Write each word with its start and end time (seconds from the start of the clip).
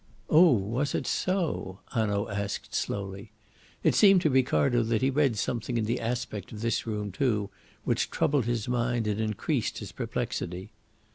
"Oh, 0.31 0.53
was 0.53 0.95
it 0.95 1.05
so?" 1.05 1.81
Hanaud 1.91 2.29
asked 2.29 2.73
slowly. 2.73 3.29
It 3.83 3.93
seemed 3.93 4.21
to 4.21 4.31
Ricardo 4.31 4.81
that 4.81 5.03
he 5.03 5.11
read 5.11 5.37
something 5.37 5.77
in 5.77 5.85
the 5.85 5.99
aspect 5.99 6.51
of 6.51 6.61
this 6.61 6.87
room 6.87 7.11
too, 7.11 7.51
which 7.83 8.09
troubled 8.09 8.45
his 8.45 8.67
mind 8.67 9.05
and 9.05 9.19
increased 9.21 9.77
his 9.77 9.91
perplexity. 9.91 10.71